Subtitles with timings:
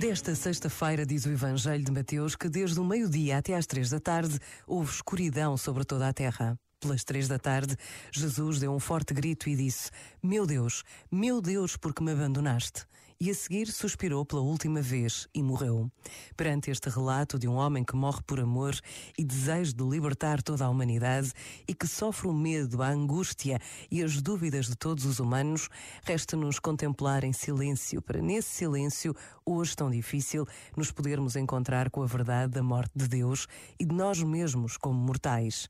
[0.00, 4.00] Desta sexta-feira, diz o Evangelho de Mateus, que desde o meio-dia até às três da
[4.00, 6.58] tarde houve escuridão sobre toda a terra.
[6.80, 7.76] Pelas três da tarde,
[8.10, 9.90] Jesus deu um forte grito e disse:
[10.22, 12.86] Meu Deus, meu Deus, por que me abandonaste?
[13.22, 15.92] E a seguir suspirou pela última vez e morreu.
[16.34, 18.74] Perante este relato de um homem que morre por amor
[19.18, 21.30] e desejo de libertar toda a humanidade
[21.68, 23.60] e que sofre o medo, a angústia
[23.90, 25.68] e as dúvidas de todos os humanos,
[26.02, 32.06] resta-nos contemplar em silêncio, para nesse silêncio, hoje tão difícil, nos podermos encontrar com a
[32.06, 33.46] verdade da morte de Deus
[33.78, 35.68] e de nós mesmos como mortais.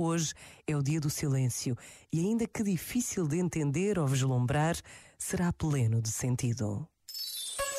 [0.00, 0.32] Hoje
[0.64, 1.76] é o dia do silêncio
[2.12, 4.76] e, ainda que difícil de entender ou vislumbrar,
[5.18, 6.88] será pleno de sentido.